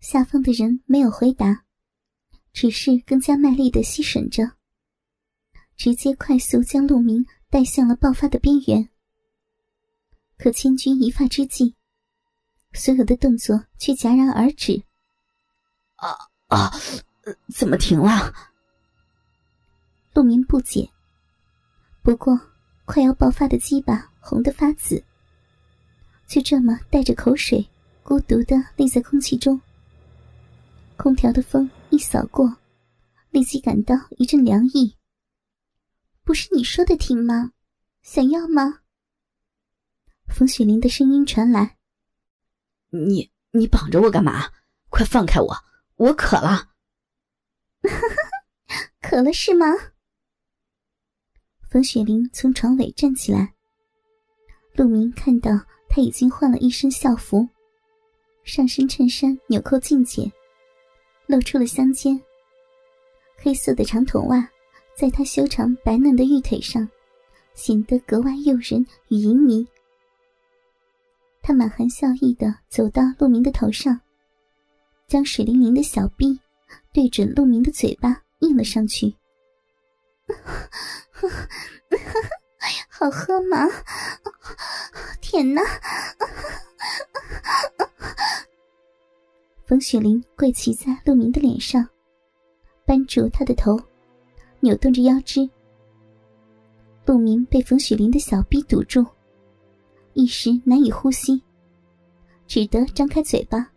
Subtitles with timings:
[0.00, 1.64] 下方的人没有回答，
[2.52, 4.52] 只是更加卖力的吸吮着，
[5.76, 8.88] 直接快速将陆明带向了爆发的边缘。
[10.36, 11.74] 可千钧一发之际，
[12.72, 14.82] 所有的动作却戛然而止。
[15.96, 16.72] 啊啊！
[17.52, 18.32] 怎么停了？
[20.14, 20.88] 陆明不解。
[22.02, 22.40] 不过，
[22.84, 25.02] 快要爆发的鸡巴红得发紫，
[26.28, 27.68] 就这么带着口水，
[28.04, 29.60] 孤独的立在空气中。
[30.98, 32.56] 空调的风一扫过，
[33.30, 34.96] 立即感到一阵凉意。
[36.24, 37.52] 不是你说的停吗？
[38.02, 38.80] 想要吗？
[40.28, 41.78] 冯雪玲的声音传来
[42.90, 44.50] ：“你你绑着我干嘛？
[44.90, 45.56] 快放开我！
[45.94, 46.70] 我渴了。
[49.00, 49.66] ”“渴了是吗？”
[51.70, 53.54] 冯雪玲从床尾站起来。
[54.74, 55.52] 陆明看到
[55.88, 57.48] 他已经换了一身校服，
[58.42, 60.32] 上身衬衫纽扣尽解，
[61.28, 62.20] 露出了香肩。
[63.36, 64.48] 黑色的长筒袜
[64.96, 66.88] 在她修长白嫩的玉腿上，
[67.54, 69.64] 显得格外诱人与淫靡。
[71.40, 74.00] 他满含笑意的走到陆明的头上，
[75.06, 76.38] 将水灵灵的小臂
[76.92, 79.14] 对准陆明的嘴巴印了上去。
[82.90, 83.66] 好喝吗？
[85.20, 85.62] 甜呐！
[89.68, 91.86] 冯雪玲跪骑在陆明的脸上，
[92.86, 93.78] 扳住他的头，
[94.60, 95.46] 扭动着腰肢。
[97.04, 99.04] 陆明被冯雪玲的小臂堵住。
[100.14, 101.42] 一时难以呼吸，
[102.46, 103.70] 只得张开嘴巴，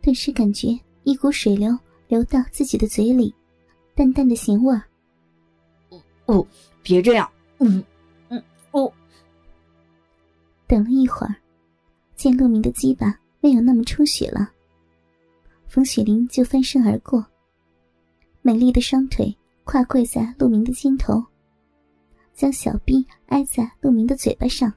[0.00, 0.68] 顿时感觉
[1.02, 3.34] 一股水流流到自己的嘴里，
[3.94, 4.82] 淡淡的咸味儿。
[6.24, 6.46] 哦，
[6.82, 7.84] 别这样，嗯
[8.30, 8.90] 嗯哦。
[10.66, 11.36] 等了一会儿，
[12.16, 14.50] 见陆明的鸡巴没有那么充血了，
[15.70, 17.24] 冯雪玲就翻身而过，
[18.42, 19.32] 美丽的双腿
[19.62, 21.24] 跨跪在陆明的肩头，
[22.34, 24.72] 将小臂挨在陆明的嘴巴上。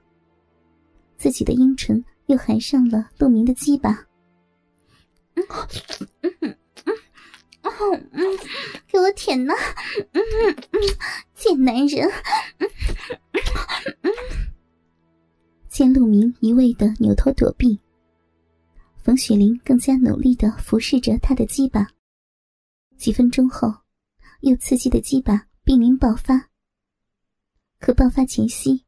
[1.18, 4.06] 自己的阴唇又含上了陆明的鸡巴，
[5.34, 5.44] 嗯
[6.22, 6.58] 嗯嗯
[7.64, 8.38] 嗯嗯，
[8.88, 9.54] 给我舔呐，
[10.12, 10.56] 嗯嗯，
[11.34, 12.08] 贱男人，
[12.60, 12.70] 嗯
[13.32, 14.12] 嗯嗯。
[15.70, 17.80] 见陆明一味的扭头躲避，
[19.04, 21.86] 冯雪玲更加努力的服侍着他的鸡巴。
[22.98, 23.70] 几分钟后，
[24.40, 26.50] 又刺激的鸡巴濒临爆发，
[27.82, 28.86] 可爆发前夕。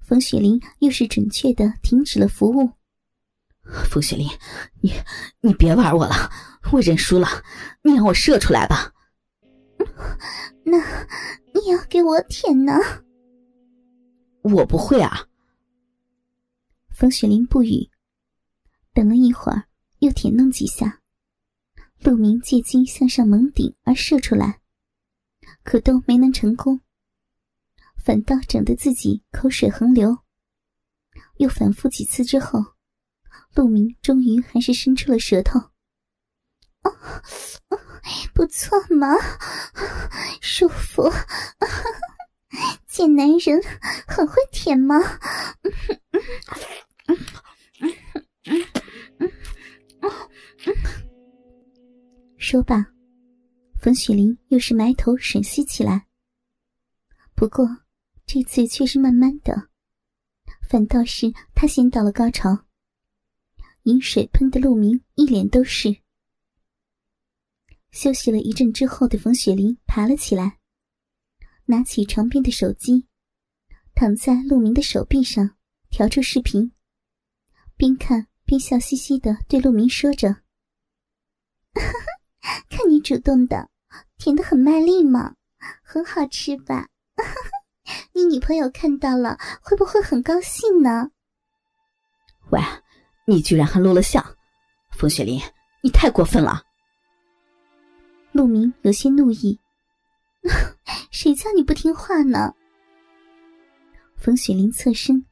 [0.00, 2.70] 冯雪玲又是准确的停止了服务。
[3.90, 4.28] 冯雪玲，
[4.80, 4.92] 你
[5.40, 6.30] 你别玩我了，
[6.70, 7.26] 我认输了，
[7.82, 8.92] 你让我射出来吧。
[10.62, 10.78] 那
[11.52, 12.74] 你要给我舔呢？
[14.42, 15.26] 我不会啊。
[16.90, 17.90] 冯雪玲不语，
[18.94, 19.64] 等了一会儿，
[19.98, 21.00] 又舔弄几下。
[22.00, 24.60] 陆明借机向上猛顶而射出来，
[25.64, 26.80] 可都没能成功。
[28.04, 30.18] 反倒整得自己口水横流。
[31.38, 32.60] 又反复几次之后，
[33.54, 35.58] 陆明终于还是伸出了舌头。
[36.82, 36.92] 哦，
[38.34, 39.08] 不错嘛，
[40.42, 41.10] 舒服，
[42.86, 43.60] 贱男人
[44.06, 44.96] 很会舔吗？
[52.54, 52.86] 说罢，
[53.80, 56.06] 冯雪玲又是埋头吮吸起来。
[57.34, 57.66] 不过。
[58.26, 59.68] 这次却是慢慢的，
[60.62, 62.64] 反倒是他先到了高潮。
[63.82, 65.96] 饮水喷的陆明一脸都是。
[67.90, 70.58] 休息了一阵之后的冯雪玲爬了起来，
[71.64, 73.08] 拿起床边的手机，
[73.96, 75.56] 躺在陆明的手臂上，
[75.90, 76.70] 调出视频，
[77.76, 80.43] 边看边笑嘻嘻的对陆明说着
[83.04, 83.68] ：“主动的，
[84.16, 85.34] 舔的很卖力嘛，
[85.84, 86.88] 很好吃吧？”
[88.14, 91.10] 你女朋友看到了会不会很高兴呢？
[92.50, 92.58] 喂，
[93.26, 94.24] 你居然还录了像，
[94.92, 95.38] 冯雪玲，
[95.82, 96.62] 你太过分了！
[98.32, 99.60] 陆明有些怒意，
[101.12, 102.54] 谁叫你不听话呢？
[104.16, 105.24] 冯雪玲侧身，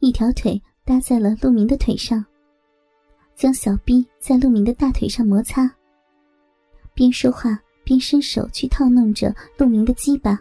[0.00, 2.24] 一条腿搭在了陆明的腿上，
[3.36, 5.70] 将小臂在陆明的大腿上摩擦，
[6.98, 10.36] 边说话边伸手去套弄着陆明的鸡巴。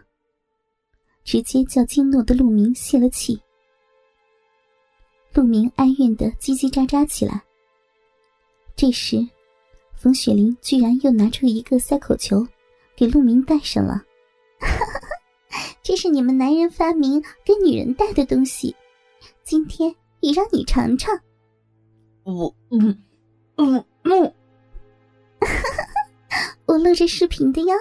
[1.23, 3.39] 直接叫惊怒的陆明泄了气。
[5.35, 7.39] 陆明哀怨的叽叽喳喳起来。
[8.75, 9.23] 这时，
[9.95, 12.43] 冯雪玲居然又拿出一个塞口球，
[12.95, 14.01] 给陆明戴上了。
[15.83, 18.75] 这是你们男人发明给女人戴的东西，
[19.43, 21.15] 今天也让你尝尝。
[22.23, 23.03] 我，嗯，
[23.57, 24.33] 嗯，嗯，
[26.77, 27.75] 录着视频的呀。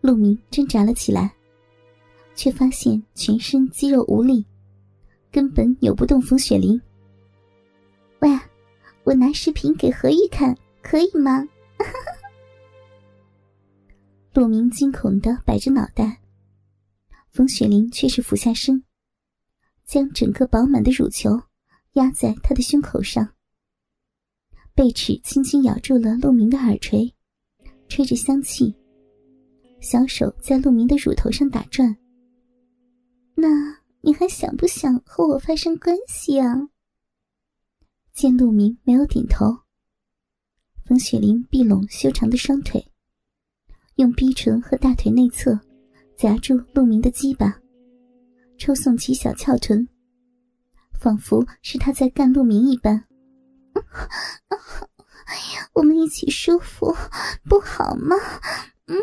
[0.00, 1.30] 陆明挣扎了起来，
[2.34, 4.44] 却发现全身肌肉无力，
[5.30, 6.80] 根本扭不动冯雪玲。
[8.20, 8.30] 喂，
[9.04, 11.46] 我拿视频给何玉看，可以吗？
[14.32, 16.20] 陆明惊恐的摆着脑袋，
[17.30, 18.82] 冯雪玲却是俯下身，
[19.84, 21.30] 将整个饱满的乳球
[21.92, 23.28] 压在他的胸口上，
[24.74, 27.12] 贝齿轻轻咬住了陆明的耳垂，
[27.88, 28.74] 吹着香气，
[29.80, 31.94] 小手在陆明的乳头上打转。
[33.34, 33.48] 那
[34.00, 36.68] 你还想不想和我发生关系啊？
[38.12, 39.46] 见陆明没有点头，
[40.84, 42.86] 冯雪玲闭拢修长的双腿。
[43.96, 45.58] 用逼唇和大腿内侧
[46.16, 47.60] 夹住陆明的鸡巴，
[48.56, 49.86] 抽送起小翘臀，
[50.98, 53.04] 仿佛是他在干陆明一般。
[55.74, 56.96] 我们一起舒服
[57.48, 58.16] 不好吗？
[58.86, 58.96] 嗯，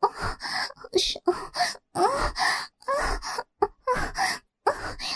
[0.00, 0.08] 好
[0.98, 1.22] 爽，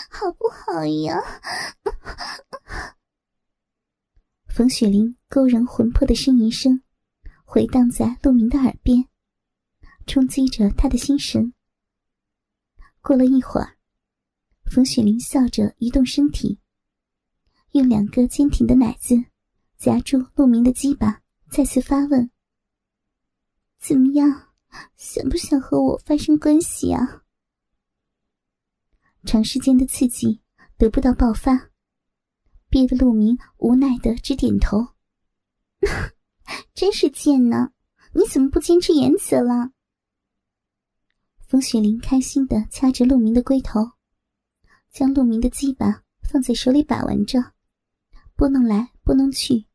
[0.09, 1.21] 好不好呀？
[4.47, 6.81] 冯雪玲勾人魂魄的呻吟声。
[7.51, 9.07] 回荡在陆明的耳边，
[10.05, 11.51] 冲击着他的心神。
[13.01, 13.77] 过了一会儿，
[14.71, 16.59] 冯雪玲笑着移动身体，
[17.71, 19.15] 用两个坚挺的奶子
[19.77, 22.29] 夹住陆明的鸡巴，再次发问
[23.79, 24.53] ：“怎么样，
[24.95, 27.23] 想不想和我发生关系啊？”
[29.25, 30.41] 长时间的刺激
[30.77, 31.69] 得不到爆发，
[32.69, 34.95] 憋得陆明无奈的直点头。
[36.73, 37.71] 真是贱呢！
[38.13, 39.71] 你怎么不坚持原则了？
[41.47, 43.91] 风雪玲开心的掐着陆明的龟头，
[44.89, 47.53] 将陆明的鸡巴放在手里把玩着，
[48.39, 49.65] 拨弄来拨弄去，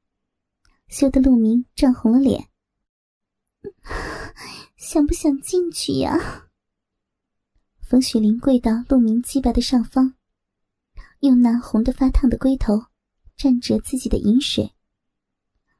[0.88, 2.48] 羞得陆明涨红了脸。
[4.78, 6.48] 想不想进去呀？
[7.82, 10.14] 冯雪玲跪到陆明鸡巴的上方，
[11.20, 12.86] 用那红的发烫的龟头
[13.36, 14.74] 蘸着自己的饮水，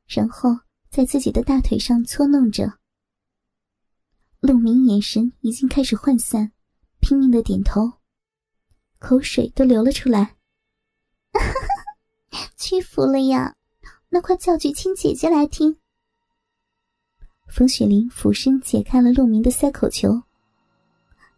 [0.07, 0.59] 然后。
[0.91, 2.79] 在自己的大腿上搓弄着，
[4.39, 6.53] 陆明眼神已经开始涣散，
[7.01, 7.95] 拼命的点头，
[9.01, 10.34] 口水都流了出来。
[12.75, 13.55] 屈服了呀，
[14.09, 15.77] 那快叫句亲姐姐来听。
[17.47, 20.21] 冯雪玲俯身解开了陆明的塞口球，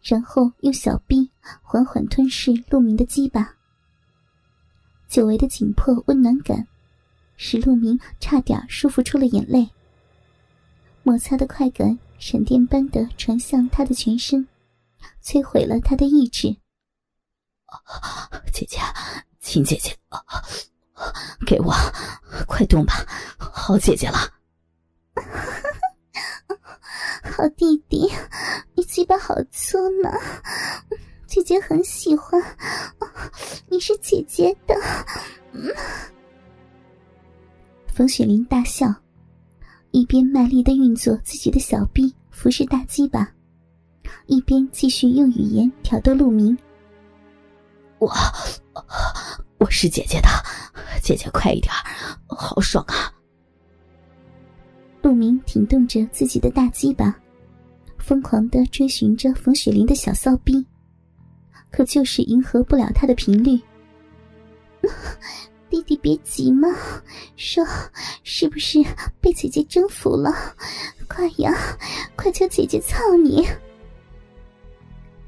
[0.01, 1.29] 然后用小臂
[1.61, 3.55] 缓缓吞噬陆明的鸡巴，
[5.07, 6.67] 久违的紧迫温暖感。
[7.35, 9.69] 使陆明差点舒服出了眼泪。
[11.03, 14.47] 摩擦的快感闪电般的传向他的全身，
[15.23, 16.47] 摧毁了他的意志。
[18.51, 18.79] 姐姐，
[19.39, 19.95] 亲姐姐，
[21.45, 21.73] 给我，
[22.47, 23.05] 快动吧，
[23.37, 24.17] 好姐姐了。
[27.23, 28.11] 好弟弟，
[28.73, 30.11] 你鸡巴好粗呢，
[31.27, 32.41] 姐姐很喜欢。
[33.69, 34.75] 你是姐姐的。
[37.87, 38.93] 冯雪玲大笑，
[39.91, 43.29] 一边卖力的运作自己的小臂服侍大鸡巴，
[44.25, 46.57] 一边继续用语言挑逗陆明
[47.99, 48.11] ：“我，
[49.59, 50.29] 我是姐姐的，
[51.01, 51.73] 姐姐快一点，
[52.27, 53.11] 好爽啊！”
[55.01, 57.17] 陆明挺动着自己的大鸡巴，
[57.97, 60.63] 疯狂的追寻着冯雪玲的小骚逼，
[61.71, 63.59] 可就是迎合不了她的频率。
[65.69, 66.69] 弟弟别急嘛，
[67.35, 67.65] 说
[68.23, 68.79] 是不是
[69.19, 70.31] 被姐姐征服了？
[71.07, 71.51] 快呀，
[72.15, 73.45] 快叫姐姐操你！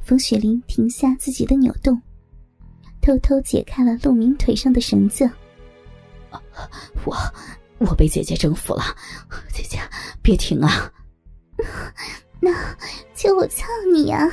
[0.03, 1.99] 冯雪玲停下自己的扭动，
[3.09, 5.27] 偷偷解开了陆明腿上的绳子。
[7.05, 7.15] 我
[7.79, 8.83] 我被姐姐征服了，
[9.51, 9.79] 姐姐
[10.21, 10.91] 别停啊！
[12.39, 12.53] 那
[13.15, 14.29] 就我操你呀！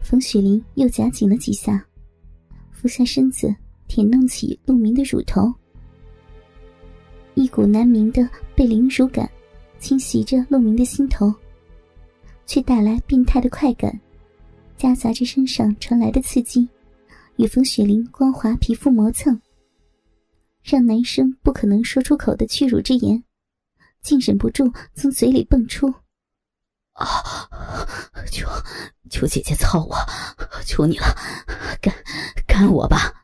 [0.00, 1.84] 冯雪玲又夹紧了几下，
[2.70, 3.52] 俯下身子。
[3.88, 5.50] 舔弄起陆明的乳头，
[7.32, 9.28] 一股难明的被凌辱感
[9.78, 11.34] 侵袭着陆明的心头，
[12.44, 13.98] 却带来病态的快感，
[14.76, 16.68] 夹杂着身上传来的刺激，
[17.38, 19.40] 与风雪玲光滑皮肤磨蹭，
[20.60, 23.22] 让男生不可能说出口的屈辱之言，
[24.02, 25.86] 竟忍不住从嘴里蹦出
[26.98, 27.06] ：“啊，
[28.32, 28.48] 求
[29.08, 29.94] 求姐姐操我，
[30.66, 31.06] 求你了，
[31.80, 31.94] 干
[32.44, 33.14] 干我吧！”